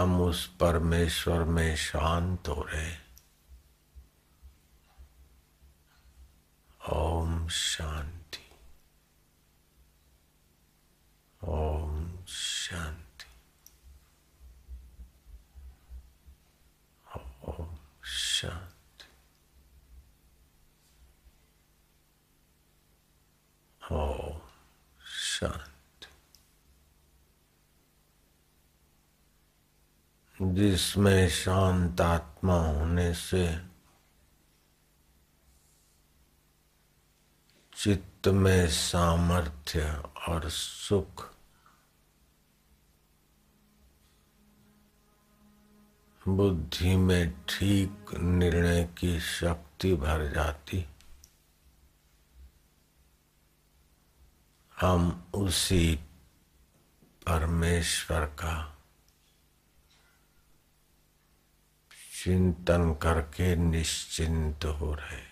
[0.00, 2.96] हम उस परमेश्वर में शांत हो रहे।
[6.92, 8.56] ओम शांति
[11.44, 13.26] ओम शांति
[17.48, 19.04] ओम शांति
[23.92, 24.40] ओम
[25.06, 26.06] शांति
[30.42, 33.58] जिसमें शांत आत्मा होने से
[37.74, 41.34] चित्त में सामर्थ्य और सुख
[46.28, 50.84] बुद्धि में ठीक निर्णय की शक्ति भर जाती।
[54.80, 55.96] हम उसी
[57.26, 58.76] परमेश्वर का
[62.24, 65.30] चिंतन करके निश्चिंत हो रहे।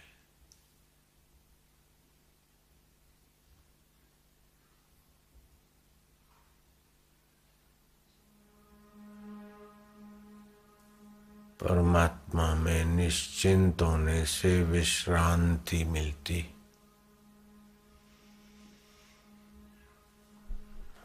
[11.61, 16.55] परमात्मा में निश्चिंत होने से विश्रांति मिलती।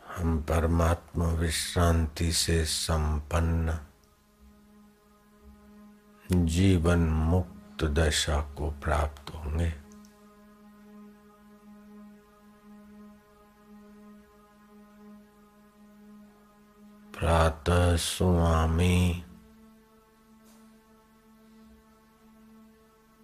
[0.07, 3.92] हम परमात्मा विश्रांति से संपन्न
[6.31, 9.69] जीवन मुक्त दशा को प्राप्त होंगे।
[17.19, 19.23] प्रातः स्वामी।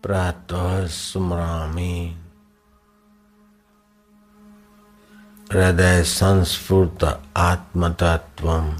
[0.03, 2.25] प्रातः स्मरामि।
[5.51, 8.79] हृदय संस्फूर्त आत्मतत्व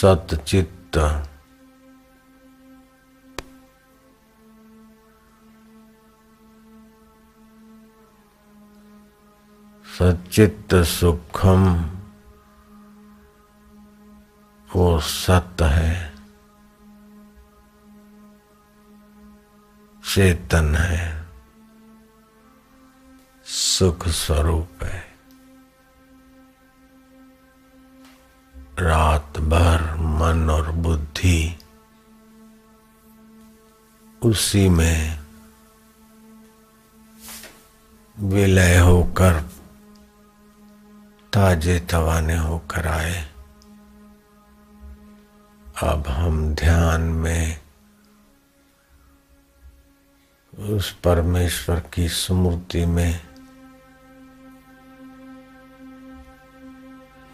[0.00, 0.96] सतचित्त
[9.84, 11.66] सचित्त सुखम
[14.70, 16.14] वो सत है
[20.04, 21.26] चेतन है
[23.46, 25.09] सुख स्वरूप है
[28.80, 31.58] रात भर मन और बुद्धि
[34.22, 35.20] उसी में
[38.18, 39.40] विलय होकर,
[41.32, 43.30] ताजे तवाने होकर आए।
[45.82, 47.60] अब हम ध्यान में
[50.58, 53.29] उस परमेश्वर की स्मृति में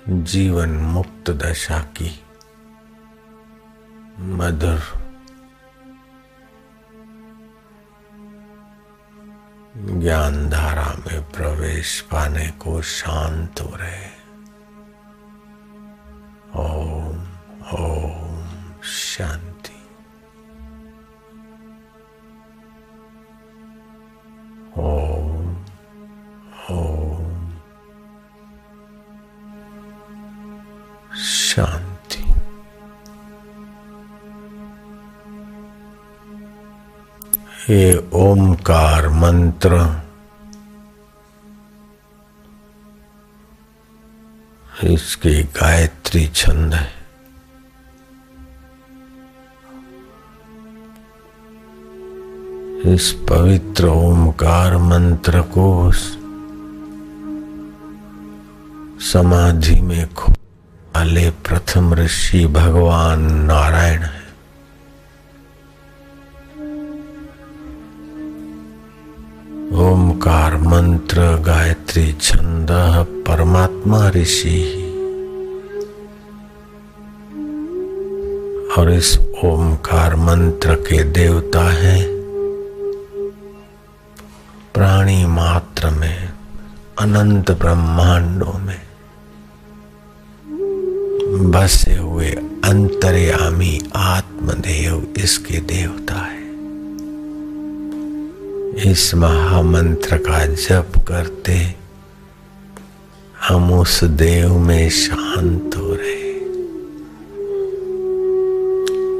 [0.09, 2.25] जीवन मुक्त दशा की।
[4.19, 4.81] मधुर।
[9.77, 14.16] ज्ञान धारा में प्रवेश पाने को शांत हो रहे।
[16.56, 17.19] ओम
[17.72, 18.47] ओम
[18.83, 19.89] शांति।
[24.81, 25.26] ओम।
[31.56, 32.22] शांति।
[37.75, 39.78] ये ओमकार मंत्र
[44.84, 46.95] इसकी गायत्री छंद है।
[52.95, 55.93] इस पवित्र ओमकार मंत्र को
[59.03, 60.36] समाधि में खो
[60.97, 64.23] वाले प्रथम ऋषि भगवान नारायण है।
[69.77, 72.69] ओमकार मंत्र गायत्री छंद
[73.29, 74.63] परमात्मा ऋषि
[78.78, 82.07] और इस ओमकार मंत्र के देवता है।
[84.75, 86.33] प्राणी मात्र में,
[86.98, 88.85] अनंत ब्रह्मांडों में।
[91.36, 92.30] बसे हुए
[92.65, 96.47] अंतर्यामी आत्मदेव इसके देवता है।
[98.92, 101.74] इस महामंत्र का जप करते
[103.48, 106.27] हम उस देव में शांत हो रहे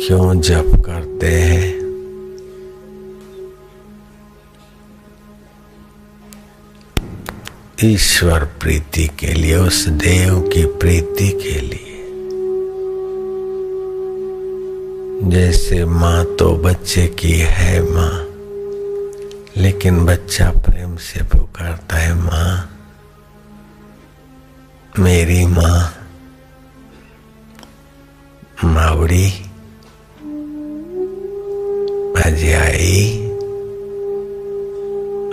[0.07, 1.77] क्यों जप करते हैं?
[7.85, 11.96] ईश्वर प्रीति के लिए, उस देव की प्रीति के लिए।
[15.27, 18.27] जैसे माँ तो बच्चे की है माँ,
[19.57, 22.53] लेकिन बच्चा प्रेम से पुकारता है माँ।
[24.99, 25.81] मेरी माँ,
[28.65, 29.27] मावड़ी
[32.23, 32.95] आज आई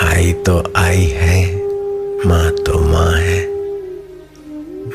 [0.02, 1.40] आई तो आई है,
[2.28, 3.42] माँ तो माँ है।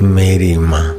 [0.09, 0.98] मेरी माँ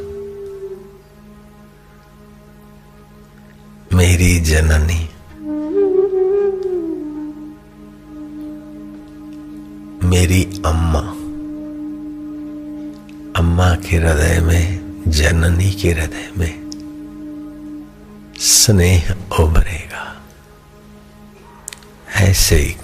[4.00, 5.10] मेरी जननी।
[10.08, 11.00] मेरी अम्मा।
[13.40, 16.72] अम्मा के हृदय में, जननी के हृदय में
[18.38, 20.22] स्नेह उभरेगा।
[22.16, 22.76] ऐसे ही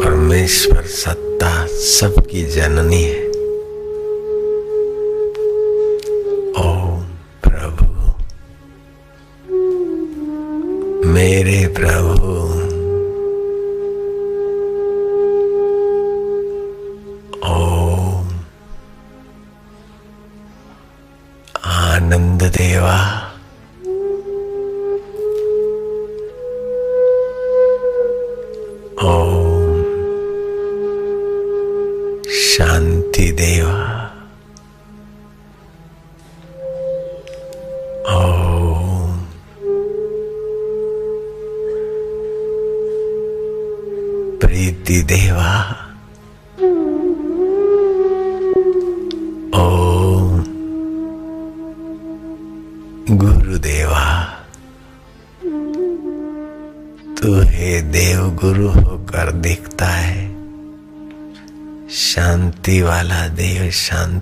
[0.00, 3.25] परमेश्वर सत्ता सबकी जननी है।
[11.26, 12.25] मेरे प्रभु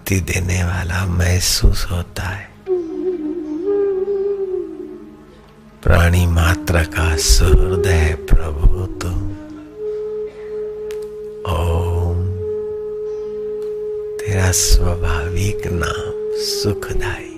[0.08, 2.48] शांति देने वाला महसूस होता है।
[5.82, 9.30] प्राणी मात्र का सुहृदय प्रभु तुम
[11.52, 12.26] ओम।
[14.18, 17.33] तेरा स्वाभाविक नाम सुखदाई।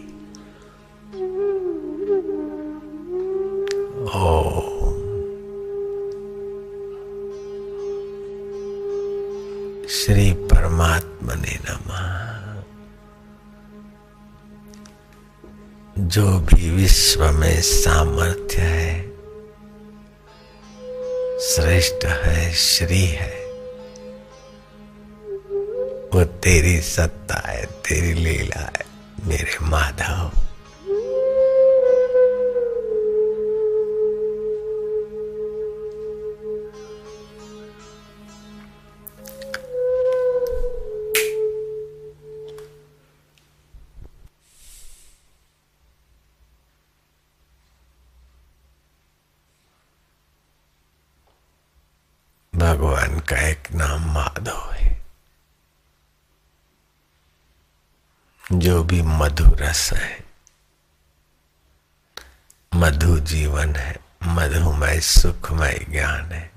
[16.17, 19.03] जो भी विश्व में सामर्थ्य है,
[21.41, 23.35] श्रेष्ठ है, श्री है,
[26.15, 28.85] वो तेरी सत्ता है, तेरी लीला है,
[29.27, 30.46] मेरे माधव।
[58.87, 60.25] भी मधु रस है।
[62.75, 66.57] मधु जीवन है, मधुमय सुखमय ज्ञान है।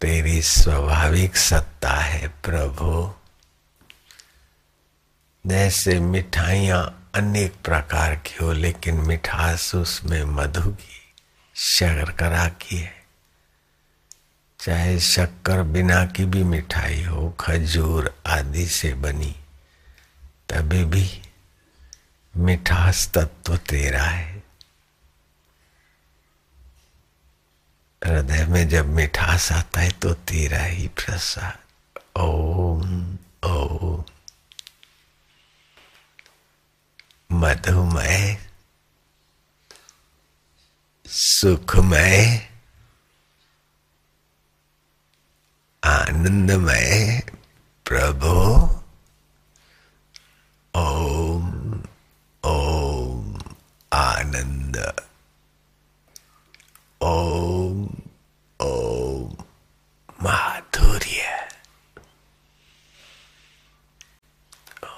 [0.00, 3.14] तेरी स्वाभाविक सत्ता है प्रभु।
[5.46, 11.14] जैसे मिठाइयाँ अनेक प्रकार की हो, लेकिन मिठास उसमें मधु की
[11.54, 12.97] शर्करा की है।
[14.60, 19.36] चाहे शक्कर बिना की भी मिठाई हो, खजूर आदि से बनी,
[20.48, 21.22] तभी भी
[22.36, 24.42] मिठास तत्व तेरा है।
[28.04, 31.58] हृदय में जब मिठास आता है तो तेरा ही प्रसाद।
[32.20, 34.04] ओम ओम।
[37.32, 38.46] मधुमय
[41.06, 42.47] सुखमय
[46.18, 47.20] आनंदमय
[47.86, 48.30] प्रभु
[50.74, 51.44] ओम
[52.42, 53.38] ओम
[53.92, 54.76] आनंद
[57.02, 57.78] ओम
[58.60, 59.36] ओम
[60.24, 61.28] माधुर्य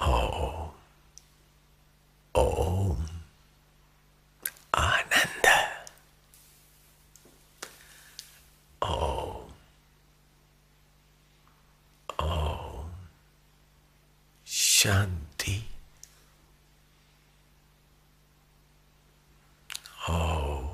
[0.09, 0.71] ओम
[2.35, 3.05] ओम
[4.87, 5.47] आनंद
[8.81, 9.49] ओम
[12.23, 12.89] ओम
[14.47, 15.55] शांति
[20.09, 20.67] ओम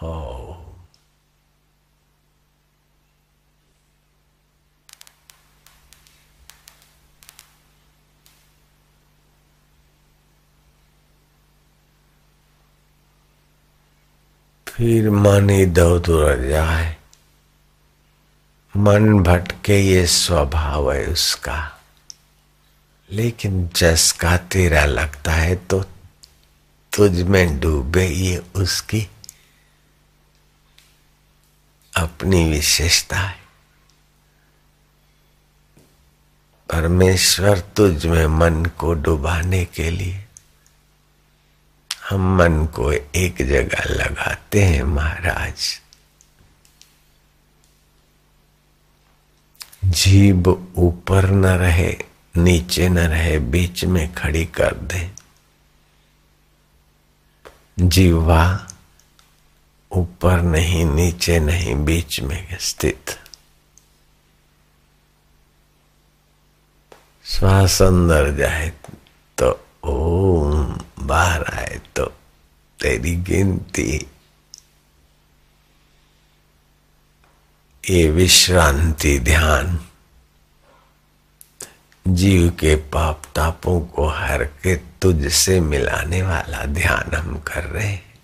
[0.00, 0.14] हो
[14.84, 16.96] फिर मन इधर उधर जाए।
[18.76, 21.80] मन भटके ये स्वभाव है उसका।
[23.10, 25.82] लेकिन चस्का तेरा लगता है तो
[26.96, 29.10] तुझ में डूबे ये उसकी
[31.96, 33.40] अपनी विशेषता है।
[36.72, 40.23] परमेश्वर तुझ में मन को डुबाने के लिए
[42.10, 45.80] हम मन को एक जगह लगाते हैं, महाराज।
[49.84, 51.96] जीभ ऊपर न रहे,
[52.36, 55.10] नीचे न रहे, बीच में खड़ी कर दे।
[57.80, 58.66] जीवा
[59.92, 63.20] ऊपर नहीं, नीचे नहीं, बीच में स्थित।
[67.24, 68.72] श्वास अंदर जाए
[69.38, 70.43] तो ओम
[71.06, 72.04] बाहर आए तो
[72.78, 74.06] तेरी गिनती।
[77.90, 79.78] ये विश्रांति ध्यान
[82.08, 88.14] जीव के पाप तापों को हर के तुझसे मिलाने वाला ध्यान हम कर रहे हैं।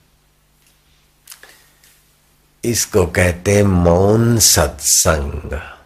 [2.64, 5.79] इसको कहते हैं मौन सत्संग।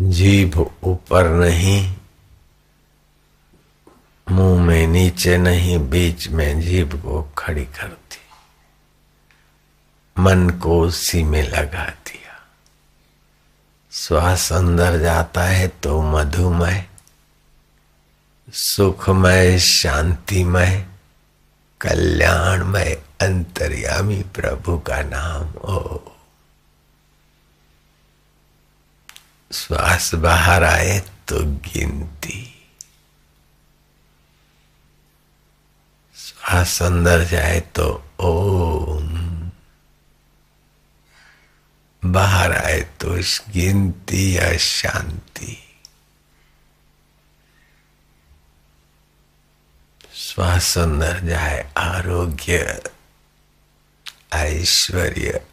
[0.00, 1.96] जीभ ऊपर नहीं,
[4.30, 8.20] मुँह में नीचे नहीं, बीच में जीभ को खड़ी कर दी।
[10.18, 12.46] मन को उसी में लगा दिया।
[13.92, 16.86] श्वास अंदर जाता है तो मधुमय,
[18.52, 20.86] सुखमय, शांतिमय,
[21.80, 25.98] कल्याणमय, अंतर्यामी प्रभु का नाम। ओ
[29.52, 32.66] श्वास बाहर आए तो गिनती।
[36.16, 39.50] श्वास अंदर जाए तो ओम।
[42.04, 43.08] बाहर आए तो
[43.52, 45.64] गिनती या शांति।
[50.14, 52.82] श्वास अंदर जाए आरोग्य,
[54.32, 55.47] ऐश्वर्य।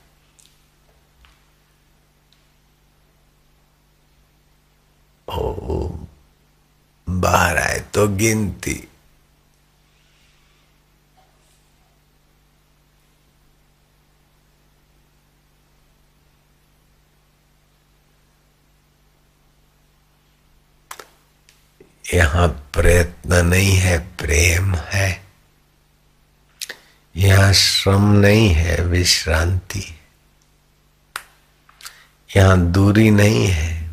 [7.09, 8.87] बाहर आए तो गिनती।
[22.13, 25.25] यहाँ प्रयत्न नहीं है, प्रेम है।
[27.15, 29.99] यहाँ श्रम नहीं है, विश्रांति।
[32.35, 33.84] यहाँ दूरी नहीं है।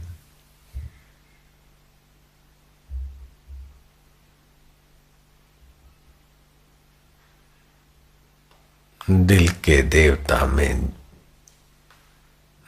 [9.13, 10.93] दिल के देवता में,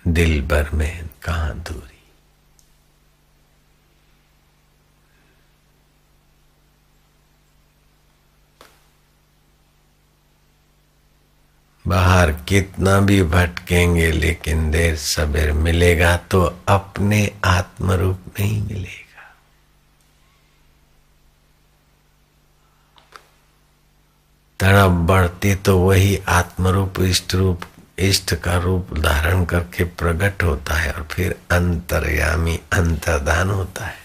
[0.08, 1.90] दिल भर में कहा दूरी?
[11.86, 19.03] बाहर कितना भी भटकेंगे, लेकिन देर सबेर मिलेगा तो अपने आत्मरूप नहीं मिलेगा।
[24.64, 27.64] तड़प बढ़ती तो वही आत्म रूप इष्ट रूप
[27.98, 34.02] इष्ट का रूप धारण करके प्रकट होता है और फिर अंतर्यामी अंतर्दान होता है।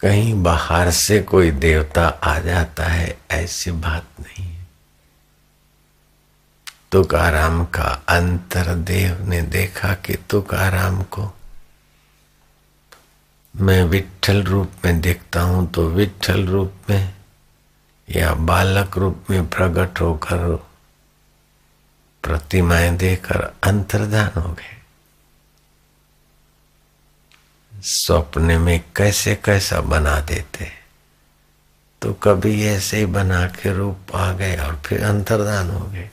[0.00, 4.66] कहीं बाहर से कोई देवता आ जाता है, ऐसी बात नहीं है।
[6.92, 11.32] तुकाराम का अंतरदेव ने देखा कि तुकाराम को
[13.54, 17.19] मैं विठल रूप में देखता हूँ तो विठल रूप में
[18.10, 20.56] या बालक रूप में प्रकट होकर,
[22.22, 24.76] प्रतिमाएँ देकर अंतर्धान हो गए।
[27.74, 30.72] स्वप्न में कैसे कैसा बना देते।
[32.02, 36.10] तो कभी ऐसे ही बना के रूप आ गए और फिर अंतर्धान हो गए।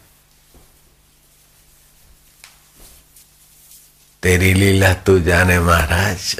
[4.23, 6.39] तेरी लीला तू जाने महाराज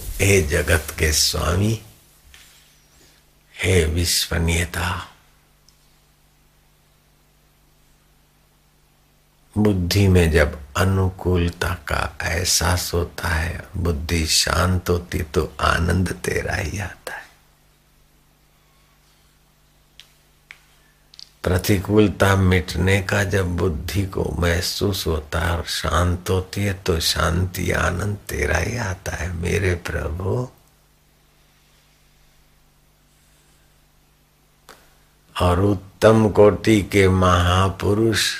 [0.00, 1.82] हे जगत के स्वामी।
[3.58, 5.08] हे विश्वनीयता।
[9.58, 16.78] बुद्धि में जब अनुकूलता का एहसास होता है, बुद्धि शांत होती तो आनंद तेरा ही
[16.78, 17.26] आता है।
[21.42, 27.70] प्रतिकूलता मिटने का जब बुद्धि को महसूस होता है और शांत होती है तो शांति,
[27.70, 30.48] आनंद तेरा ही आता है। मेरे प्रभु
[35.40, 38.34] और उत्तम कोटि के महापुरुष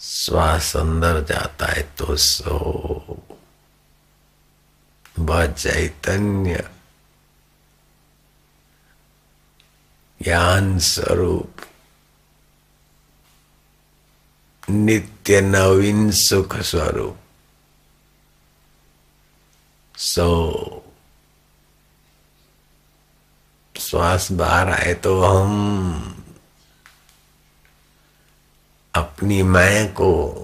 [0.00, 3.22] श्वास अंदर जाता है तो सो।
[5.18, 6.70] व चैतन्य
[10.22, 11.56] ज्ञान स्वरूप।
[14.70, 17.18] नित्य नवीन सुख स्वरूप।
[19.96, 20.75] सो।
[23.86, 26.24] श्वास बाहर आए तो हम
[28.94, 30.34] अपनी मैं को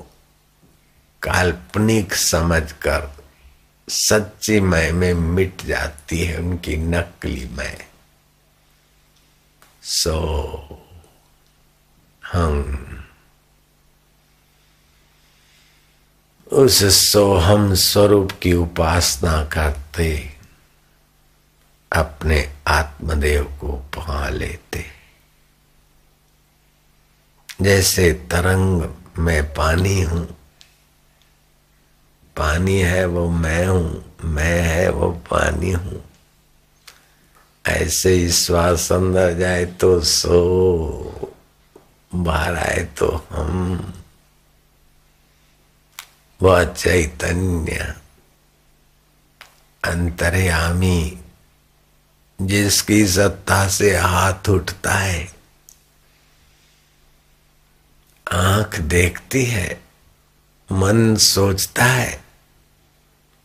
[1.22, 3.24] काल्पनिक समझकर
[3.88, 7.86] सच्ची मैं में मिट जाती है उनकी नकली मैं।
[9.82, 10.18] सो
[12.32, 12.88] हम
[16.52, 20.31] उस सोहम स्वरूप की उपासना करते
[21.92, 24.84] अपने आत्मदेव को पा लेते।
[27.62, 28.82] जैसे तरंग
[29.18, 30.24] में पानी हूँ,
[32.36, 36.02] पानी है वो मैं हूँ, मैं है वो पानी हूँ।
[37.64, 41.30] ऐसे ही श्वास अंदर जाए तो सो,
[42.14, 43.92] बाहर आए तो हम।
[46.40, 47.94] वह चैतन्य
[49.84, 51.18] अंतर्यामी
[52.46, 55.32] जिसकी सत्ता से हाथ उठता है।
[58.32, 59.84] आँख देखती है,
[60.72, 62.24] मन सोचता है,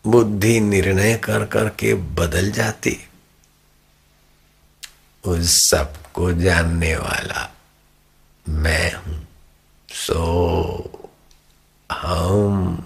[0.07, 3.07] बुद्धि निर्णय कर करके बदल जाती।
[5.23, 7.55] उस सबको जानने वाला
[8.49, 9.27] मैं हूँ।
[9.89, 11.11] सो
[11.91, 12.83] हम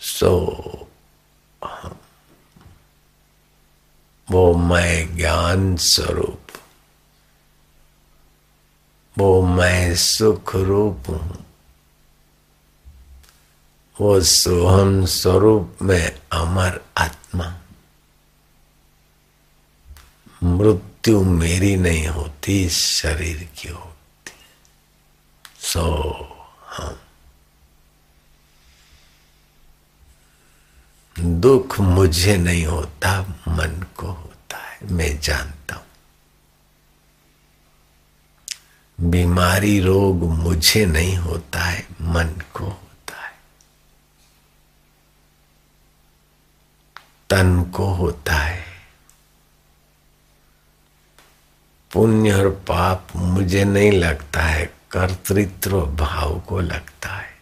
[0.00, 0.40] सो
[1.64, 1.98] हम।
[4.34, 6.40] वो मैं ज्ञान स्वरूप
[9.18, 11.46] वो मैं सुख रूप हूँ।
[14.00, 17.60] वो सोहम स्वरूप में अमर आत्मा
[20.42, 24.32] मृत्यु मेरी नहीं होती, शरीर की होती।
[25.58, 26.12] सो
[26.70, 26.98] हम।
[31.40, 34.23] दुख मुझे नहीं होता, मन को।
[34.82, 35.84] है मैं जानता हूँ।
[39.00, 43.32] बीमारी रोग मुझे नहीं होता है, मन को होता है।
[47.30, 48.64] तन को होता है।
[51.92, 57.34] पुण्य और पाप मुझे नहीं लगता है, कर्तृत्व भाव को लगता है।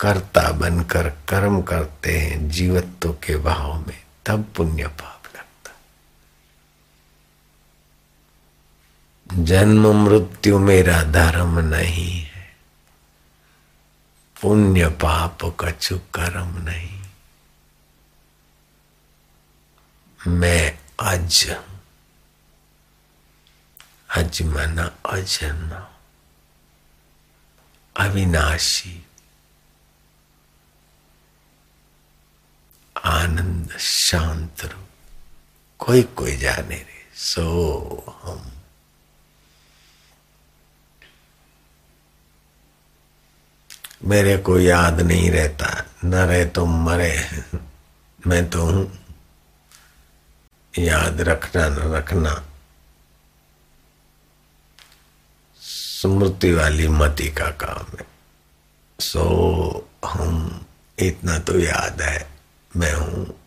[0.00, 5.13] कर्ता बनकर कर्म करते हैं जीवत्व के भाव में, तब पुण्य पाप
[9.30, 12.56] जन्म मृत्यु मेरा धर्म नहीं है।
[14.42, 17.02] पुण्य पाप कछु कर्म नहीं।
[20.20, 21.56] मैं अज
[24.10, 25.80] अज मना अजन्मा
[27.96, 29.04] अविनाशी,
[32.96, 34.82] आनंद शांत रू
[35.78, 37.44] कोई कोई जाने रे, सो
[38.24, 38.53] हम।
[44.04, 47.42] मेरे को याद नहीं रहता। न रहे तो मरे
[48.26, 48.98] मैं तो हूँ।
[50.78, 52.44] याद रखना, न रखना।
[55.60, 58.06] स्मृति वाली मति का काम है।
[59.00, 60.66] सो, हम,
[60.98, 62.30] इतना तो याद है।
[62.76, 63.40] मैं हूँ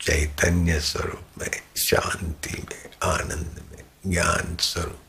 [0.00, 5.00] चैतन्य स्वरूप में, शांति में, आनंद में, ज्ञान स्वरूप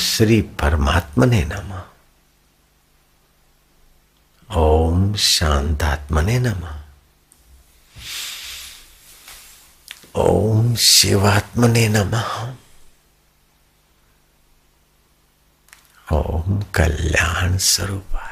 [0.00, 1.84] श्री परमात्मने नमः।
[4.56, 6.80] ओम शांतात्मने नमः।
[10.14, 12.54] ओम शिवात्मने नमः।
[16.12, 18.29] ओम कल्याण स्वरूपाय।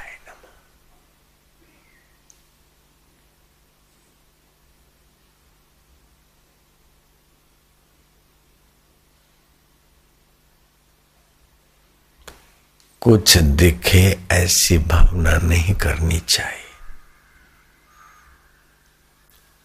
[13.00, 16.64] कुछ दिखे ऐसी भावना नहीं करनी चाहिए।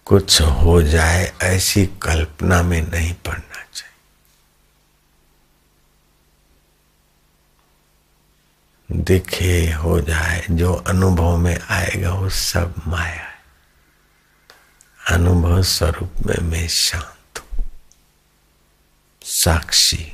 [0.06, 3.84] कुछ हो जाए ऐसी कल्पना में नहीं पड़ना चाहिए।
[9.04, 13.34] दिखे हो जाए, जो अनुभव में आएगा वो सब माया है।
[15.12, 17.70] अनुभव स्वरूप में मैं शांत हूँ।
[19.24, 20.14] साक्षी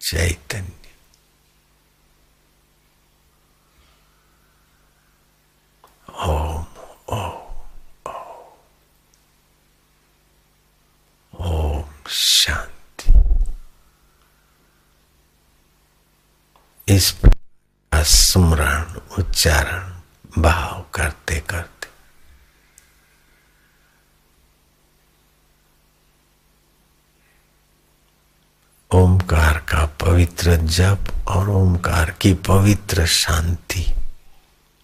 [0.00, 0.83] चैतन्य।
[6.14, 6.64] ओम
[7.14, 7.32] ओम
[11.32, 13.12] ओम शांति
[16.88, 17.14] इस
[17.92, 21.88] स्मरण उच्चारण भाव करते करते
[28.90, 33.84] ओमकार का पवित्र जप और ओमकार की पवित्र शांति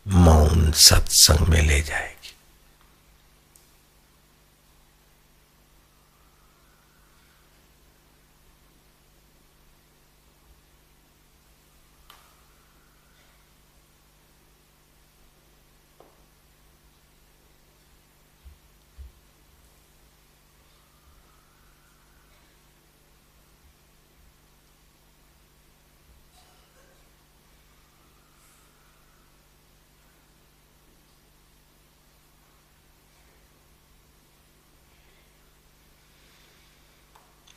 [0.08, 2.19] मौन सत्संग में ले जाएगी।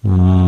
[0.04, 0.43] ओम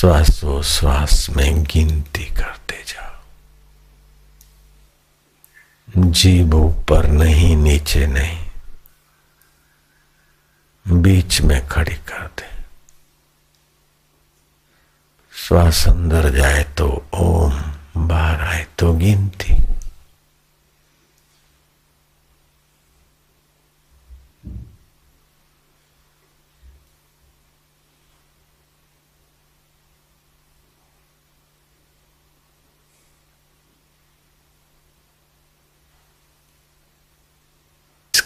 [0.00, 3.22] श्वासोश्वास में गिनती करते जाओ।
[6.10, 8.50] जीभ ऊपर नहीं, नीचे नहीं।
[11.02, 12.64] बीच में खड़ी कर दे।
[15.34, 17.62] श्वास अंदर जाए तो ओम,
[18.08, 19.79] बाहर आए तो गिनती।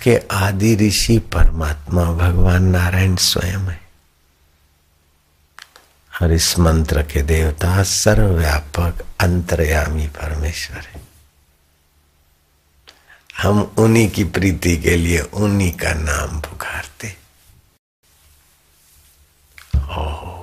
[0.07, 3.81] इसके आदि ऋषि परमात्मा भगवान नारायण स्वयं है।
[6.23, 11.01] और इस मंत्र के देवता सर्वव्यापक अंतर्यामी परमेश्वर है।
[13.38, 17.17] हम उन्हीं की प्रीति के लिए उन्हीं का नाम पुकारते।
[19.77, 20.34] ओ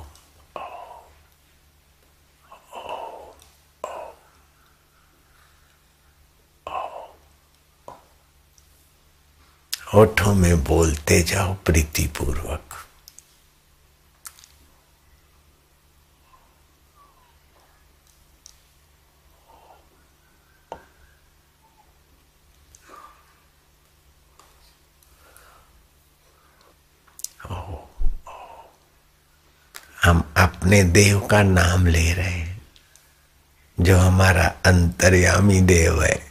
[9.93, 12.61] होठों में बोलते जाओ प्रीति पूर्वक
[30.03, 32.61] हम अपने देव का नाम ले रहे हैं,
[33.79, 36.30] जो हमारा अंतर्यामी देव है।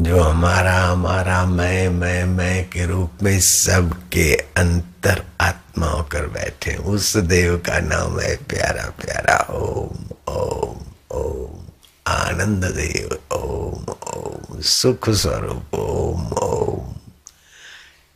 [0.00, 7.16] जो हमारा हमारा, मैं मैं मैं के रूप में सबके अंतर आत्मा होकर बैठे उस
[7.16, 10.76] देव का नाम है प्यारा प्यारा, ओम ओम
[11.16, 11.58] ओम,
[12.06, 16.94] आनंद देव, ओम ओम, सुख स्वरूप, ओम ओम,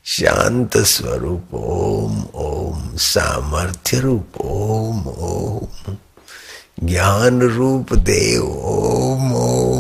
[0.05, 5.97] शांत स्वरूप, ओम ओम, सामर्थ्य रूप, ओम ओम,
[6.87, 9.72] ज्ञान रूप देव, ओम ओम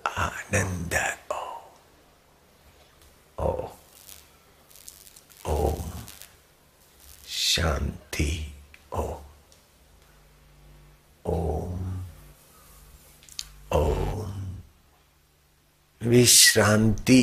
[0.07, 0.95] आनंद
[3.41, 3.69] ओम
[5.49, 5.81] ओम
[7.29, 8.31] शांति
[8.93, 9.19] ओम
[11.33, 12.03] ओम
[13.73, 14.33] ओम
[16.57, 17.21] विश्रांति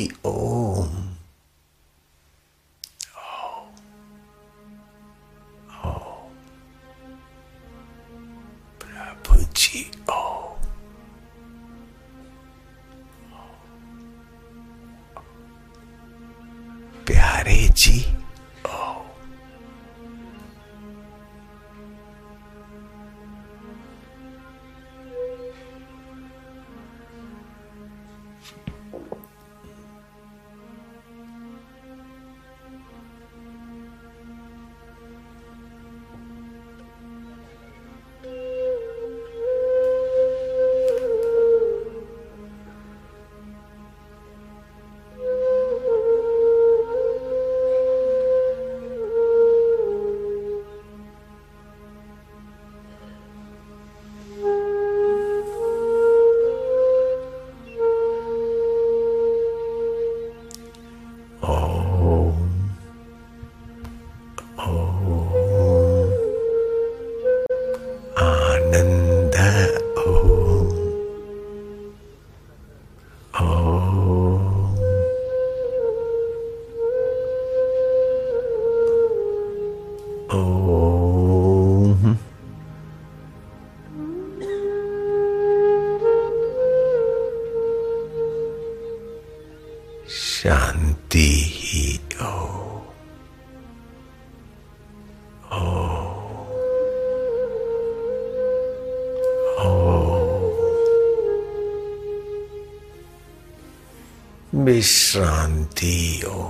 [104.80, 106.44] विश्रांति हो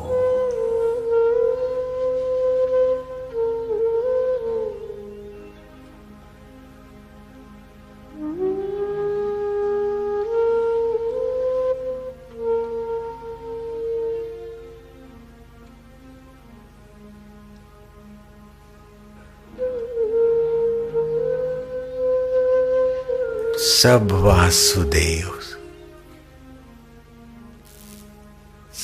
[23.59, 25.40] सब वासुदेव।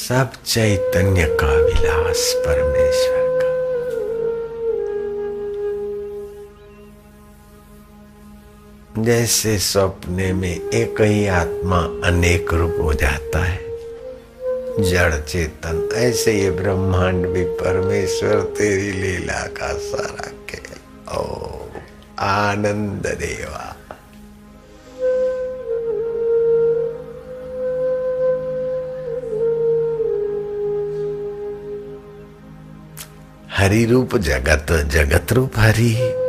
[0.08, 3.52] सब चैतन्य का विलास परमेश्वर का।
[9.02, 13.60] जैसे सपने में एक ही आत्मा अनेक रूप हो जाता है,
[14.90, 21.48] जड़ चेतन, ऐसे ये ब्रह्मांड भी परमेश्वर तेरी लीला का सारा खेल। ओ,
[22.18, 23.55] आनंद देवा।
[33.66, 36.25] हरि रूप जगत जगत रूप हरि।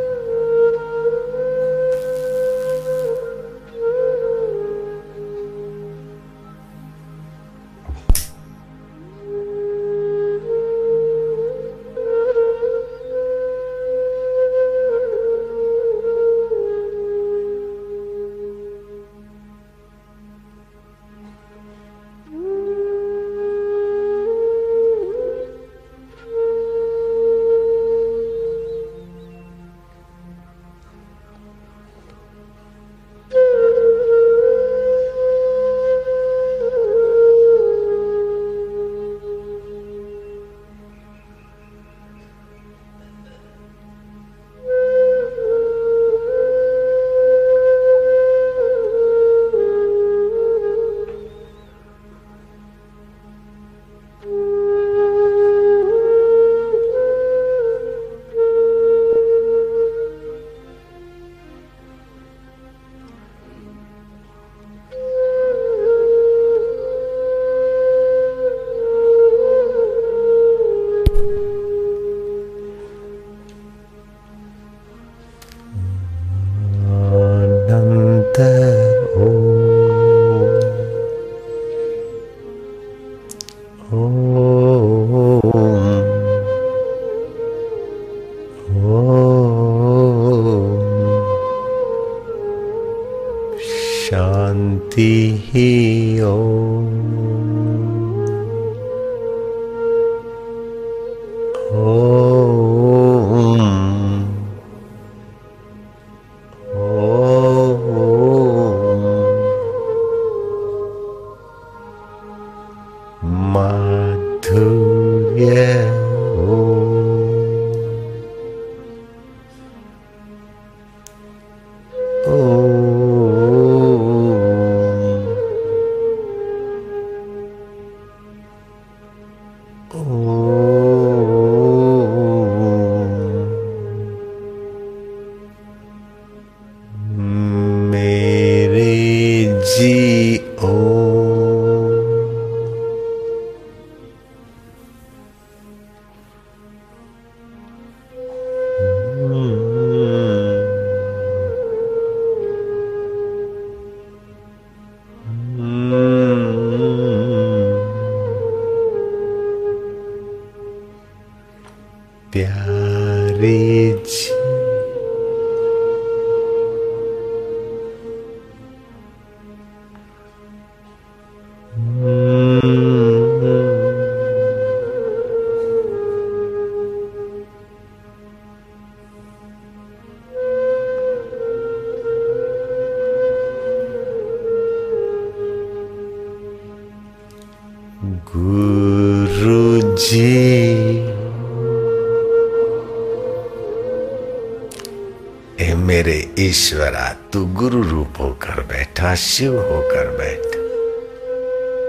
[196.78, 200.44] ईश्वरा तू गुरु रूप होकर बैठा, शिव होकर बैठ।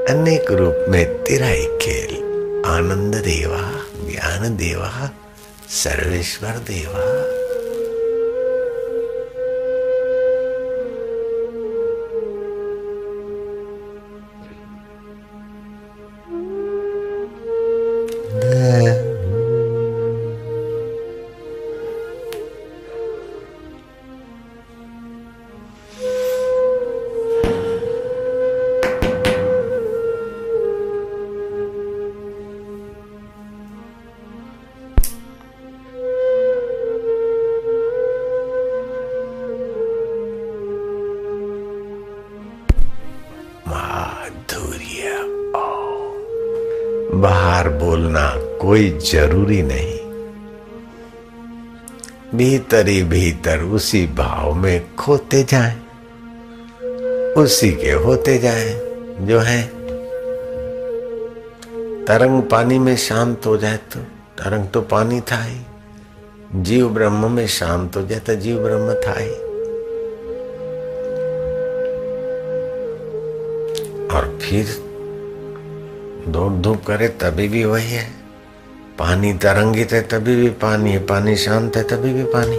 [0.09, 2.15] अनेक रूप में तेरा ही खेल,
[2.65, 3.61] आनंद देवा,
[4.09, 5.11] ज्ञान देवा,
[5.69, 7.28] सर्वेश्वर देवा।
[48.69, 49.97] कोई ज़रूरी नहीं।
[52.37, 55.79] भीतर ही भीतर उसी भाव में खोते जाएँ,
[57.37, 58.69] उसी के होते जाएँ
[59.21, 59.61] जो है।
[62.05, 63.99] तरंग पानी में शांत हो जाए तो
[64.37, 65.59] तरंग तो पानी था ही।
[66.63, 69.33] जीव ब्रह्म में शांत हो जाए तो जीव ब्रह्म था ही।
[74.07, 74.77] और फिर
[76.27, 78.18] दौड़ धूप करे तभी भी वही है।
[78.99, 82.57] पानी तरंगित है, तभी भी पानी है। पानी शांत है, तभी भी पानी।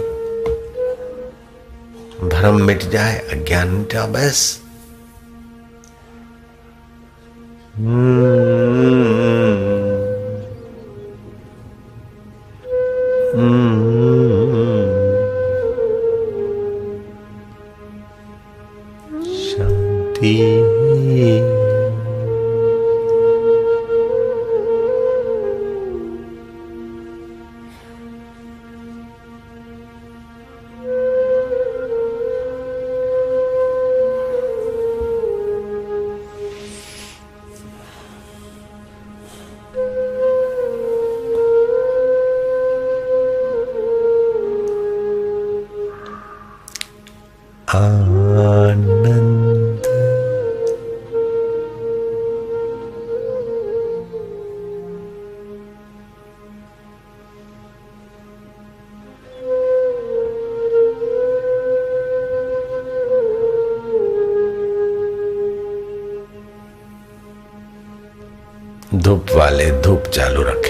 [2.27, 4.60] भ्रम मिट जाए, अज्ञान मिटा बस।
[47.73, 47.79] धूप
[69.31, 70.60] वाले धूप चालू रखें।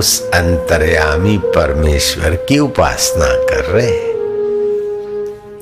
[0.00, 4.14] उस अंतर्यामी परमेश्वर की उपासना कर रहे हैं।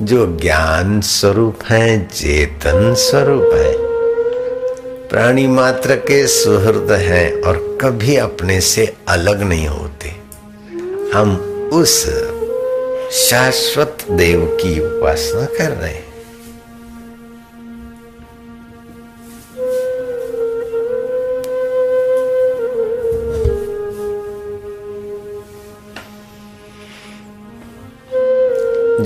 [0.03, 3.77] जो ज्ञान स्वरूप है, चेतन स्वरूप है।
[5.09, 10.13] प्राणी मात्र के सुहृद हैं और कभी अपने से अलग नहीं होते।
[11.15, 11.37] हम
[11.73, 12.07] उस
[13.13, 16.08] शाश्वत देव की उपासना कर रहे हैं।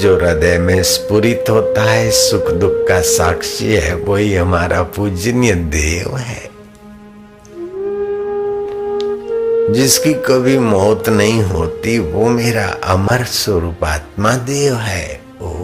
[0.02, 6.16] जो हृदय में स्पुरित होता है, सुख दुख का साक्षी है, वही हमारा पूजनीय देव
[6.16, 6.50] है।
[9.72, 15.54] जिसकी कभी मौत नहीं होती, वो मेरा अमर स्वरूप आत्मा देव है। ओ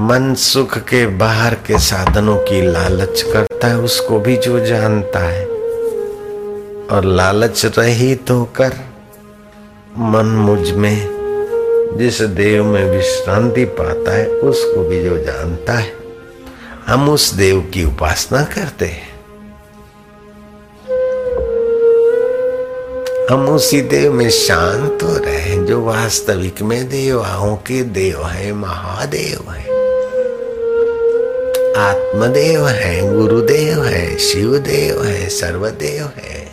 [0.00, 5.47] मन सुख के बाहर के साधनों की लालच करता है, उसको भी जो जानता है।
[6.90, 8.72] और लालच रहित होकर
[9.98, 11.18] मन मुझमें
[11.98, 15.92] जिस देव में विश्रांति पाता है, उसको भी जो जानता है।
[16.86, 19.08] हम उस देव की उपासना करते हैं।
[23.30, 28.52] हम उसी देव में शांत हो रहे हैं जो वास्तविक में देवाओं के देव है,
[28.52, 29.78] महादेव है।
[31.76, 36.47] आत्मदेव है, गुरुदेव है, शिवदेव है, सर्वदेव है।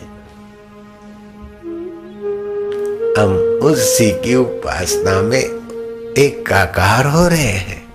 [3.16, 5.42] हम उसी की उपासना में
[6.18, 7.86] एकाकार हो रहे हैं।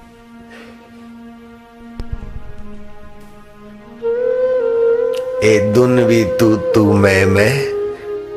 [5.43, 7.65] ए दुनवी तू तू मैं मैं,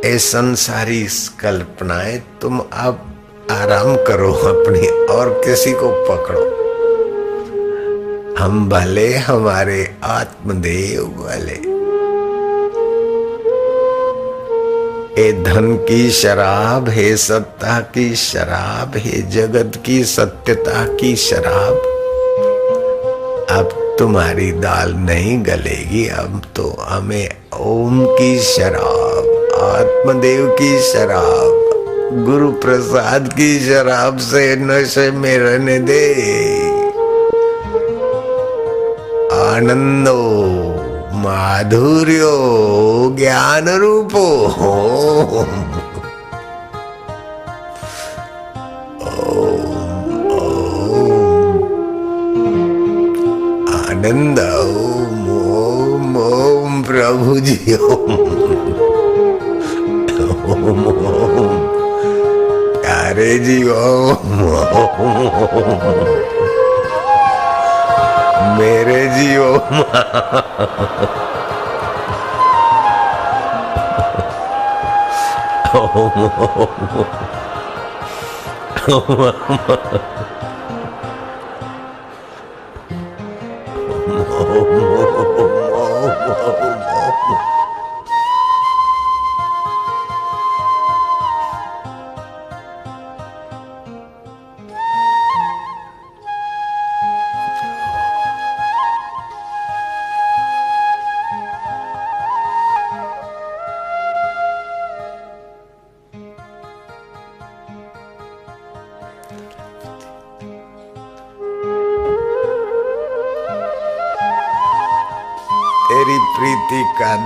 [0.04, 1.06] ए संसारी
[1.40, 3.14] कल्पनाएँ तुम अब
[3.50, 6.64] आराम करो, अपनी और किसी को पकड़ो।
[8.38, 11.73] हम भले हमारे आत्मदेव भले।
[15.18, 21.74] ए धन की शराब, है सत्ता की शराब, है जगत की सत्यता की शराब।
[23.50, 27.28] अब तुम्हारी दाल नहीं गलेगी, अब तो हमें
[27.60, 29.28] ओम की शराब,
[29.62, 31.60] आत्मदेव की शराब,
[32.26, 36.14] गुरु प्रसाद की शराब से नशे में रहने दे।
[39.34, 40.33] आनंदो
[41.24, 42.32] माधुर्यो
[43.18, 44.24] ज्ञान रूपो
[53.76, 57.56] आनंद ओम ओम ओम प्रभु जी
[57.88, 58.12] ओम
[60.52, 61.52] ओम ओम
[62.80, 66.43] प्यारे जी ओम ओम
[68.58, 69.00] मेरे
[75.74, 77.04] ओम ओम।
[78.94, 79.73] ओम ओम।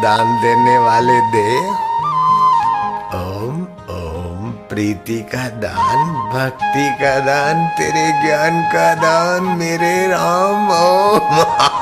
[0.09, 1.59] दान देने वाले दे
[3.17, 3.57] ओम
[3.97, 11.75] ओम, प्रीति का दान, भक्ति का दान, तेरे ज्ञान का दान, मेरे राम, ओम।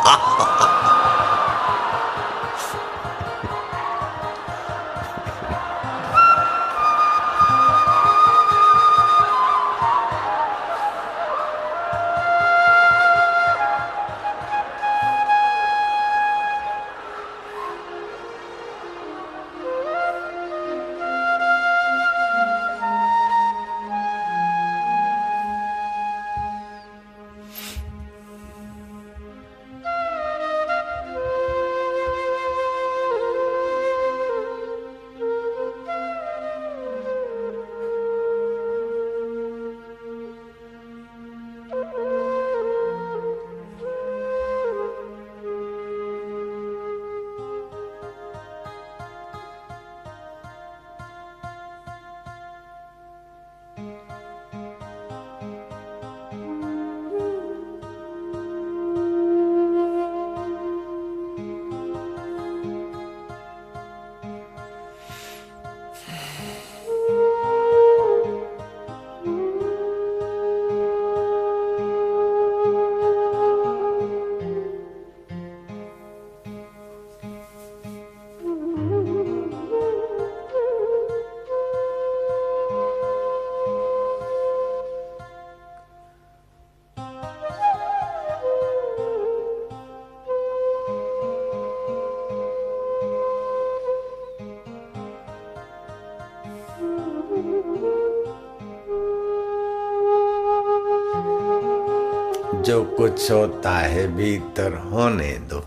[102.97, 105.61] कुछ होता है भीतर होने दो।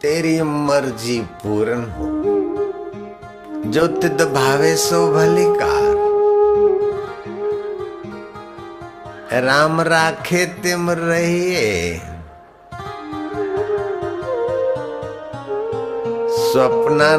[0.00, 2.06] तेरी मर्ज़ी पूर्ण हो।
[3.70, 5.94] जो तिद भावे सो भलिकार
[9.40, 12.00] राम राखे तिम रहिए।
[16.54, 17.12] સ્વપ્નના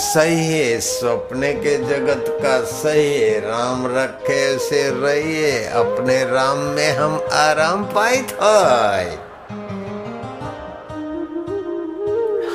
[0.00, 6.90] सही है સ્વપ્ને के जगत का सही है। राम रखे से रहिए, अपने राम में
[6.96, 8.52] हम आराम पाई थे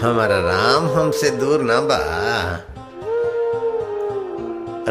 [0.01, 1.99] हमारा राम हमसे दूर ना बा।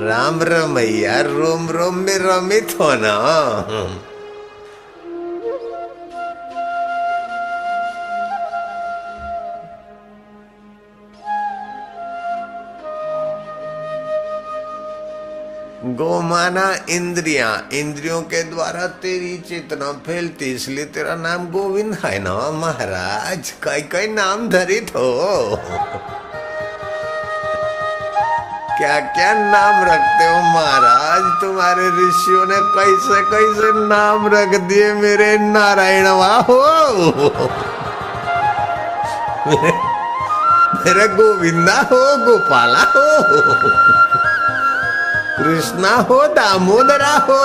[0.09, 3.17] राम रमैया रोम रोम में रमित होना
[15.97, 23.51] गोमाना इंद्रिया इंद्रियों के द्वारा तेरी चेतना फैलती इसलिए तेरा नाम गोविंद है ना महाराज?
[23.63, 25.09] कई कई नाम धरित हो।
[28.79, 31.23] क्या क्या नाम रखते हो महाराज?
[31.41, 36.61] तुम्हारे ऋषियों ने कैसे कैसे नाम रख दिए मेरे नारायण हो
[39.47, 39.73] मेरे,
[40.77, 44.30] मेरे गोविंदा हो गोपाला हो।
[45.41, 47.39] कृष्णा हो, दामोदरा हो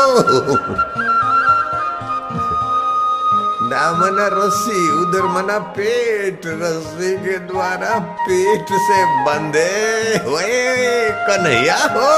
[3.70, 9.72] दामना रस्सी, उधर मना पेट, रस्सी के द्वारा पेट से बंधे
[10.26, 10.52] हुए
[11.28, 12.12] कन्हैया हो।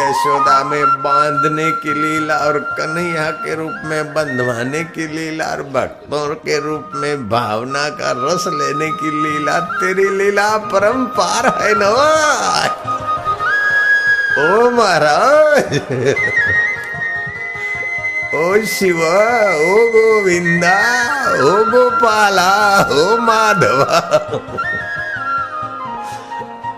[0.00, 6.34] यशोदा में बांधने की लीला और कन्हैया के रूप में बंधवाने की लीला और भक्तों
[6.34, 11.82] के रूप में भावना का रस लेने की लीला, तेरी लीला परम्पार है न?
[14.38, 15.80] ओ महाराज!
[18.34, 18.96] ओ शिव,
[19.52, 20.78] ओ गोविंदा,
[21.32, 24.20] ओ गोपाला, ओ माधवा।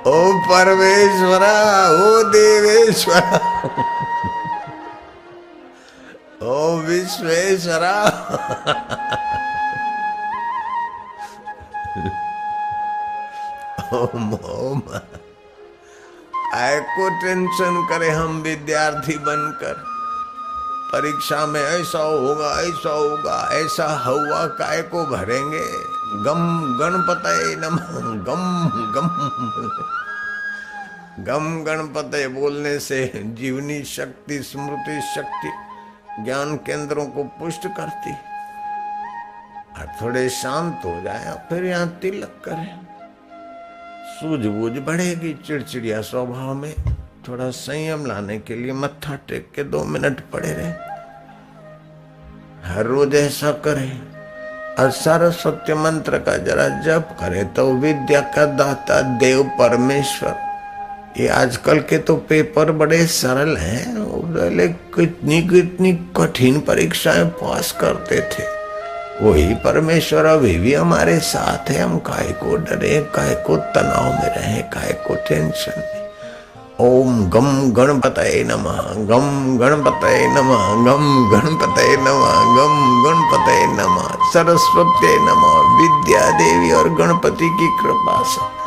[0.06, 1.56] ओ परमेश्वरा,
[1.88, 3.36] ओ देवेश्वरा।
[6.42, 7.92] ओ विश्वेश्वरा।
[13.92, 14.82] ओम ओम
[16.54, 19.74] आय को टेंशन करे हम विद्यार्थी बनकर।
[20.92, 25.91] परीक्षा में ऐसा होगा ऐसा होगा, ऐसा हवा काय को भरेंगे?
[26.14, 26.40] गम
[26.80, 27.22] गणपत
[27.58, 27.76] नम,
[28.24, 28.42] गम
[28.94, 29.08] गम।
[31.24, 35.50] गम गणपत बोलने से जीवनी शक्ति, स्मृति शक्ति,
[36.24, 38.12] ज्ञान केंद्रों को पुष्ट करती
[39.80, 42.80] और थोड़े शांत हो जाए फिर यहाँ तिलक करें।
[44.14, 46.74] सूझबूझ बढ़ेगी चिड़चिड़िया स्वभाव में।
[47.28, 50.72] थोड़ा संयम लाने के लिए मत्था टेक के दो मिनट पड़े रहे।
[52.64, 54.21] हर रोज ऐसा करे।
[54.78, 60.34] और सरस्वती मंत्र का जरा जप करे तो विद्या का दाता देव परमेश्वर।
[61.16, 63.80] ये आजकल के तो पेपर बड़े सरल हैं
[64.94, 68.44] कितनी कितनी कठिन परीक्षाएँ पास करते थे।
[69.22, 74.28] वही परमेश्वर अभी भी हमारे साथ है, हम काय को डरे काय को तनाव में
[74.28, 76.01] रहे काय को टेंशन में।
[76.82, 85.82] ओम गम गणपतये नमः, गम गणपतये नमः, गम गणपतये नमः, गम गणपतये नमः सरस्वती नमः
[85.82, 88.62] विद्या देवी और गणपति की कृपा से।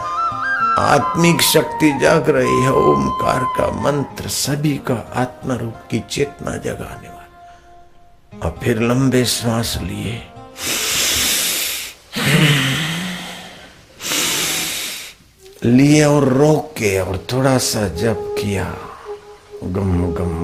[0.81, 7.09] आत्मिक शक्ति जाग रही है, ओमकार का मंत्र सभी का आत्म रूप की चेतना जगाने
[7.09, 7.49] वाला।
[8.43, 10.31] और फिर लंबे श्वास लिए।
[15.65, 18.65] लिए और रोक के और थोड़ा सा जप किया
[19.75, 20.35] गम गम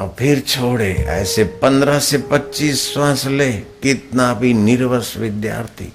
[0.00, 3.50] और फिर छोड़े ऐसे पंद्रह से पच्चीस श्वास ले
[3.82, 5.92] कितना भी निर्वस विद्यार्थी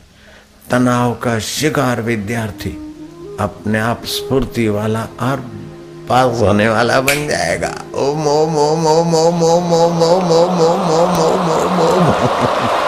[0.71, 2.75] तनाव का शिकार विद्यार्थी
[3.39, 5.39] अपने आप स्फूर्ति वाला और
[6.09, 7.73] पास होने वाला बन जाएगा
[8.05, 12.86] ओम ओम ओम ओम ओम ओम ओम ओम ओम ओम ओम ओम ओम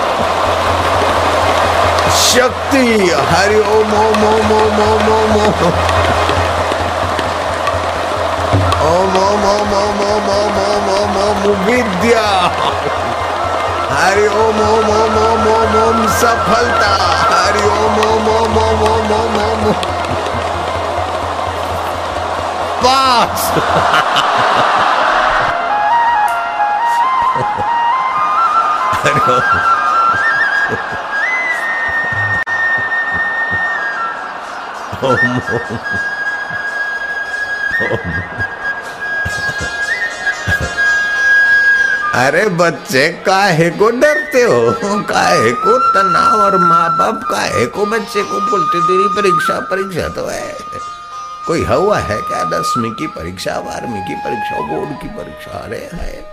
[2.20, 2.86] शक्ति
[3.32, 5.60] हरि ओम ओम ओम ओम ओम ओम
[8.90, 12.26] ओम ओम ओम ओम ओम ओम ओम ओम ओम विद्या
[13.92, 16.92] हरि ओम ओम ओम ओम ओम ओम सफलता
[17.32, 19.74] हरि ओम ओम ओम ओम ओम ओम ओम
[22.84, 23.52] पास
[29.04, 29.79] हरि ओम
[42.14, 44.76] अरे बच्चे, काहे को डरते हो?
[45.04, 50.28] काहे को तनाव और माँ बाप काहे को बच्चे को बोलते तेरी परीक्षा परीक्षा तो
[50.28, 50.56] है।
[51.48, 52.44] कोई हवा है क्या?
[52.44, 55.52] दसवीं की परीक्षा, बारहवीं की परीक्षा, बोर्ड की परीक्षा?
[55.52, 56.26] अरे है।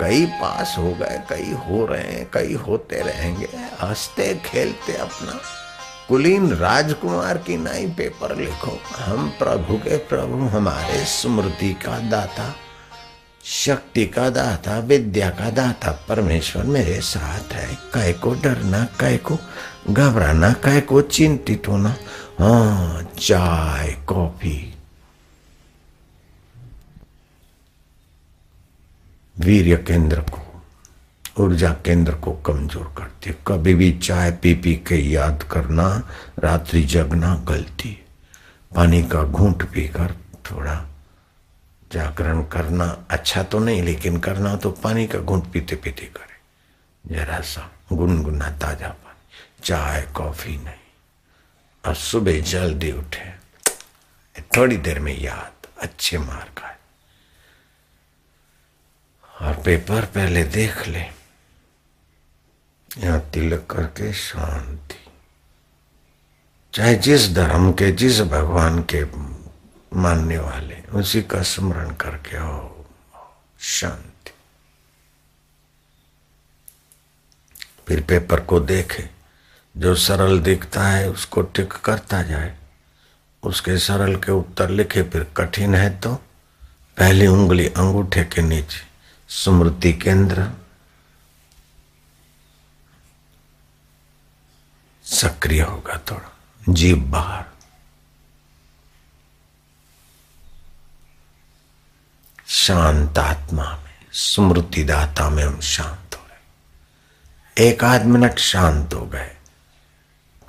[0.00, 3.48] कई पास हो गए, कई हो रहे हैं, कई होते रहेंगे।
[3.80, 5.59] हँसते, खेलते अपना।
[6.10, 12.54] कुलीन राजकुमार की नाई पेपर लिखो। हम प्रभु के प्रभु, हमारे स्मृति का दाता,
[13.44, 19.38] शक्ति का दाता, विद्या का दाता, परमेश्वर मेरे साथ है। कह को डरना, कह को
[19.90, 21.96] घबराना, कह को चिंतित होना।
[22.38, 24.74] हाँ चाय, कॉफ़ी।
[29.38, 30.49] वीर्य केंद्र को।
[31.40, 35.86] ऊर्जा केंद्र को कमज़ोर करती कभी भी चाय पी पी के याद करना,
[36.38, 37.96] रात्रि जगना गलती।
[38.72, 40.14] पानी का घूंट पीकर
[40.46, 40.74] थोड़ा
[41.92, 47.40] जागरण करना अच्छा तो नहीं, लेकिन करना तो पानी का घूंट पीते पीते करे। जरा
[47.40, 50.88] सा गुनगुना ताज़ा पानी। चाय, कॉफ़ी नहीं।
[51.84, 53.30] और सुबह जल्दी उठे।
[54.56, 56.76] थोड़ी देर में याद, अच्छे मार्ग आए।
[59.40, 61.04] और पेपर पहले देख ले।
[62.98, 64.94] यहाँ तिलक करके शांति।
[66.74, 69.04] चाहे जिस धर्म के, जिस भगवान के
[69.96, 72.86] मानने वाले, उसी का स्मरण करके हो
[73.60, 74.30] शांति।
[77.88, 79.10] फिर पेपर को देखे।
[79.76, 82.58] जो सरल दिखता है, उसको टिक करता जाए।
[83.42, 86.14] उसके सरल के उत्तर लिखे, फिर कठिन है तो
[86.96, 88.82] पहली उंगली अंगूठे के नीचे,
[89.28, 90.50] स्मृति केंद्र।
[95.10, 96.36] सक्रिय होगा थोड़ा।
[96.68, 97.44] जीव बाहर।
[102.48, 109.06] शांत आत्मा में स्मृति दाता में हम शांत हो रहे एक आध मिनट शांत हो
[109.06, 109.36] गए।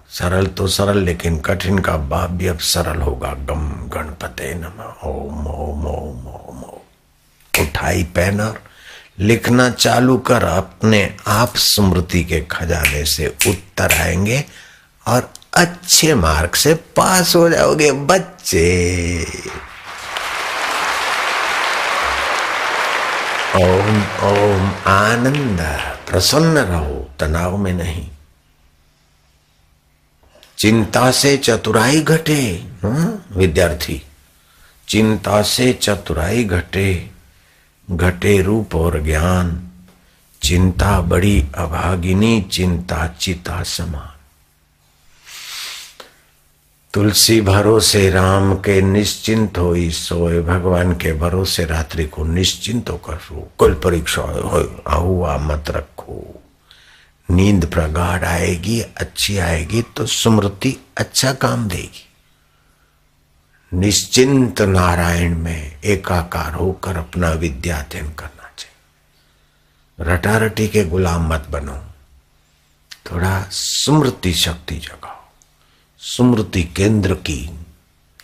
[0.10, 5.48] सरल तो सरल, लेकिन कठिन का बाप भी अब सरल होगा। गम गणपते नम। ओम
[5.48, 8.71] ओम ओम ओम ओम। उठाई पेन और
[9.20, 14.46] लिखना चालू कर अपने आप स्मृति के खजाने से उत्तर आएँगे
[15.08, 19.24] और अच्छे मार्क से पास हो जाओगे बच्चे।
[23.56, 25.60] ओम ओम आनंद
[26.10, 28.08] प्रसन्न रहो तनाव में नहीं।
[30.58, 34.02] चिंता से चतुराई घटे हाँ, विद्यार्थी।
[34.88, 37.11] चिंता से चतुराई घटे।
[37.92, 39.68] घटे रूप और ज्ञान।
[40.44, 44.18] चिंता बड़ी अभागिनी, चिंता चिता समान।
[46.94, 53.52] तुलसी भरोसे राम के निश्चिंत हो सोए भगवान के भरोसे रात्रि को निश्चिंत होकर सो।
[53.58, 54.22] कुल परीक्षा
[54.94, 56.44] हुआ मत रखो।
[57.32, 62.11] नींद प्रगाढ़ आएगी, अच्छी आएगी तो स्मृति अच्छा काम देगी।
[63.74, 71.84] निश्चिंत नारायण में एकाकार होकर अपना विद्याध्ययन करना चाहिए। रटारटी के गुलाम मत बनो।
[73.12, 75.26] थोड़ा स्मृति शक्ति जगाओ।
[76.00, 77.66] स्मृति केंद्र की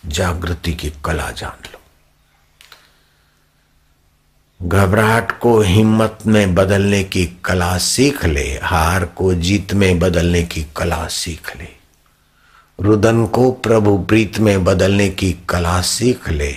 [0.06, 1.80] जागृति की कला जान लो।
[4.68, 10.66] घबराहट को हिम्मत में बदलने की कला सीख ले। हार को जीत में बदलने की
[10.76, 11.77] कला सीख ले।
[12.80, 16.56] रुदन को प्रभु प्रीत में बदलने की कला सीख ले।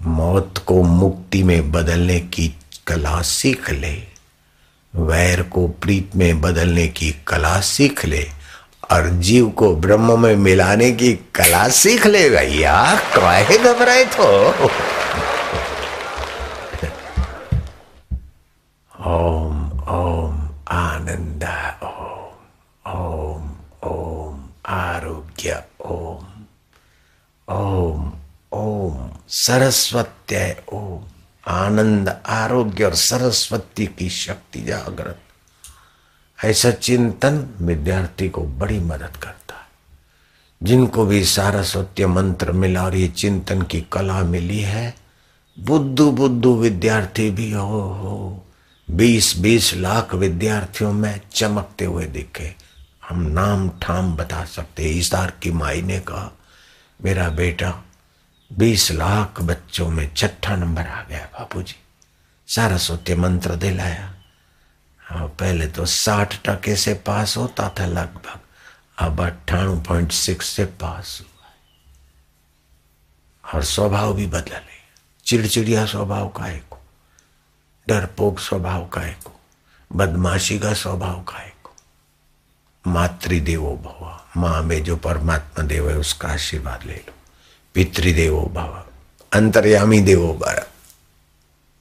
[0.00, 4.02] मौत को मुक्ति में बदलने की कला सीख ले।
[4.96, 8.28] वैर को प्रीत में बदलने की कला सीख ले।
[8.90, 14.50] और जीव को ब्रह्म में मिलाने की कला सीख ले, भैया। काहे घबराए तो
[19.06, 21.44] ओम ओम आनंद
[21.82, 22.32] ओम
[22.94, 23.50] ओम
[23.90, 26.26] ओम आरोग्य ओम
[27.54, 28.12] ओम
[28.52, 29.10] ओम
[29.48, 31.04] सरस्वत्य ओम।
[31.46, 35.18] आनंद, आरोग्य और सरस्वती की शक्ति जागृत।
[36.44, 39.66] ऐसा चिंतन विद्यार्थी को बड़ी मदद करता है।
[40.62, 44.94] जिनको भी सारस्वत्य मंत्र मिला और ये चिंतन की कला मिली है
[45.58, 48.46] बुद्धू बुद्धू विद्यार्थी भी हो हो।
[48.90, 52.54] बीस बीस लाख विद्यार्थियों में चमकते हुए दिखे।
[53.08, 56.36] हम नाम ठाम बता सकते ईसार की माई ने कहा,
[57.04, 57.84] मेरा बेटा
[58.50, 61.74] बीस लाख बच्चों में छठा नंबर आ गया बापू जी
[62.48, 64.14] सारस्वती मंत्र दिलाया।
[65.00, 68.40] हाँ पहले तो साठ टके से पास होता था लगभग,
[68.98, 71.50] अब अट्ठाणु पॉइंट सिक्स से पास हुआ
[73.44, 74.78] और स्वभाव भी बदल ले
[75.26, 76.74] चिड़चिड़िया स्वभाव का एक
[77.86, 79.28] डरपोक स्वभाव का एक
[79.90, 81.68] बदमाशी का स्वभाव का एक
[82.84, 87.12] मातृदेवो भव, माँ में जो परमात्मा देव है, उसका आशीर्वाद ले लो।
[87.78, 88.82] पितृदेवो भव,
[89.32, 90.62] अंतर्यामी देवो भव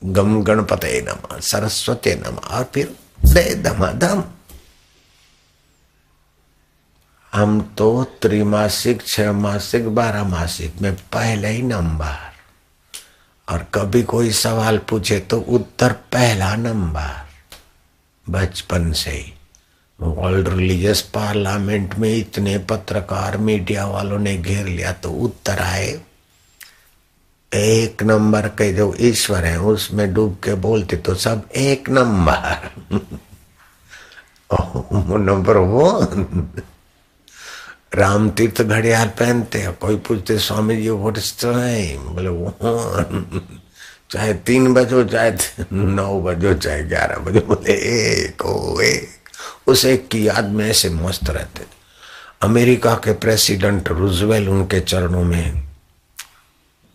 [0.04, 2.96] गम गणपत नम सरस्वती नम, और फिर
[3.26, 4.24] दे धमाधम।
[7.34, 12.34] हम तो त्रिमासिक छह मासिक बारह मासिक में पहले ही नंबर।
[13.54, 17.26] और कभी कोई सवाल पूछे तो उत्तर पहला नंबर।
[18.30, 19.37] बचपन से ही।
[20.00, 25.88] वर्ल्ड रिलीजियस पार्लियामेंट में इतने पत्रकार मीडिया वालों ने घेर लिया तो उत्तर आए।
[27.52, 32.70] एक नंबर के जो ईश्वर है, उसमें डूब के बोलते तो सब एक नंबर।
[35.20, 35.90] नंबर वो
[37.96, 42.54] राम तीर्थ घड़ियाल पहनते हैं, कोई पूछते, स्वामी जी वोट टाइम बोले वो
[44.12, 49.17] चाहे तीन बजो चाहे नौ बजो चाहे ग्यारह बजो बोले, एक ओ एक।
[49.68, 51.78] उस एक की याद में ऐसे मस्त रहते थे।
[52.42, 55.68] अमेरिका के प्रेसिडेंट रुजवेल उनके चरणों में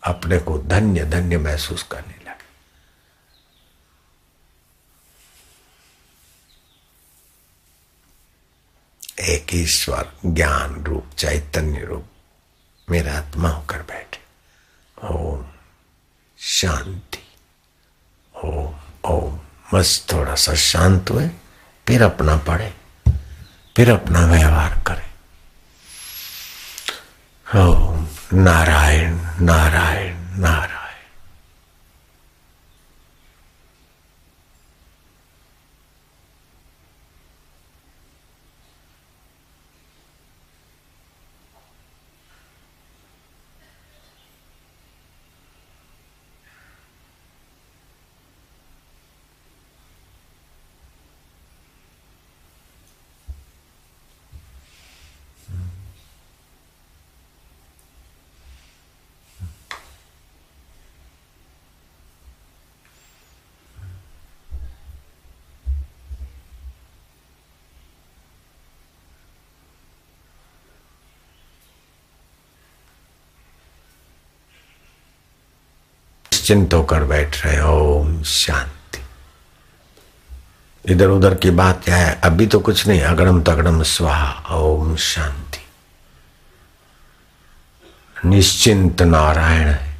[0.03, 2.43] अपने को धन्य धन्य महसूस करने लगे।
[9.33, 12.05] एक ईश्वर, ज्ञान रूप, चैतन्य रूप
[12.89, 14.19] मेरा आत्मा होकर बैठे।
[15.07, 15.45] ओम
[16.39, 17.27] शांति।
[18.45, 19.39] ओम ओम।
[19.73, 21.29] बस थोड़ा सा शांत हुए।
[21.87, 22.71] फिर अपना पढ़े
[23.75, 25.11] फिर अपना व्यवहार करे।
[27.47, 30.72] ओम नारायण नारायण नारायण।
[76.43, 78.99] निश्चिंत होकर बैठ रहे ओम शांति।
[80.93, 85.59] इधर उधर की बात क्या है। अभी तो कुछ नहीं, अगड़म तगड़म स्वाहा, ओम शांति।
[88.29, 89.97] निश्चिंत नारायण है।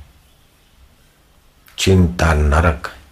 [1.77, 3.03] चिंता नरक है।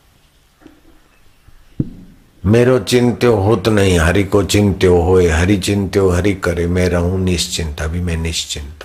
[2.46, 7.82] मेरो चिंत्यो होत नहीं, हरि को चिंत्यो होए, हरि चिंत्यो हरि करे, मैं रहूँ निश्चिंत,
[7.82, 8.84] अभी मैं निश्चिंत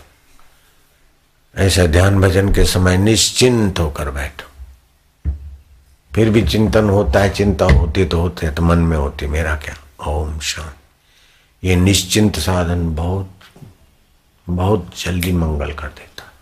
[1.57, 4.51] ऐसा ध्यान भजन के समय निश्चिंत होकर बैठो।
[6.15, 9.57] फिर भी चिंतन होता है, चिंता होती तो होती है तो मन में होती मेरा
[9.57, 9.77] क्या?
[10.07, 10.75] ओम शांत।
[11.65, 13.31] ये निश्चिंत साधन बहुत
[14.49, 16.33] बहुत जल्दी मंगल कर देता।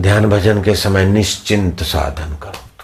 [0.00, 2.75] ध्यान भजन के समय निश्चिंत साधन करो।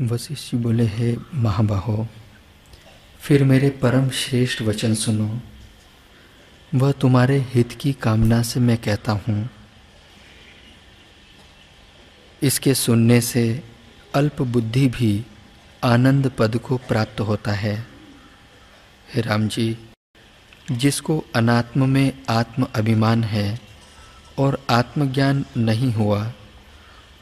[0.00, 2.08] वशिष्ठ बोले, हे महाबाहो,
[3.20, 5.40] फिर मेरे परम श्रेष्ठ वचन सुनो।
[6.74, 9.50] वह तुम्हारे हित की कामना से मैं कहता हूँ।
[12.42, 13.62] इसके सुनने से
[14.14, 15.24] अल्प बुद्धि भी
[15.84, 17.86] आनंद पद को प्राप्त होता है।
[19.14, 19.78] हे राम जी,
[20.72, 23.60] जिसको अनात्म में आत्म अभिमान है
[24.38, 26.32] और आत्मज्ञान नहीं हुआ,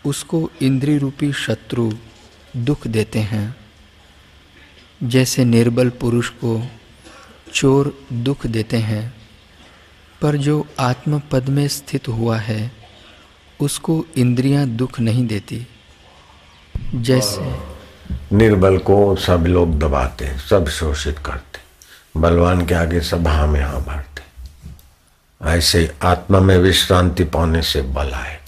[0.05, 1.93] उसको इंद्रिय रूपी शत्रु
[2.57, 3.57] दुख देते हैं।
[5.03, 6.61] जैसे निर्बल पुरुष को
[7.55, 9.15] चोर दुख देते हैं,
[10.21, 12.71] पर जो आत्म पद में स्थित हुआ है,
[13.61, 15.67] उसको इंद्रियाँ दुख नहीं देती।
[16.95, 17.55] जैसे
[18.33, 21.61] निर्बल को सब लोग दबाते, सब शोषित करते,
[22.21, 24.25] बलवान के आगे सब हाँ में हाँ भरते
[25.41, 28.46] ऐसे आत्मा में विश्रांति पाने से बल आएगा